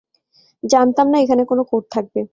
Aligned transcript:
জানতাম 0.63 1.07
না 1.11 1.17
এখানে 1.19 1.43
কোনো 1.45 1.63
কোড 1.71 1.83
থাকবে। 1.91 2.21